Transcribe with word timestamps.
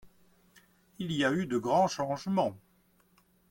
Il 0.97 1.11
y 1.11 1.23
a 1.23 1.31
eu 1.31 1.45
de 1.45 1.59
grands 1.59 1.87
changement. 1.87 2.55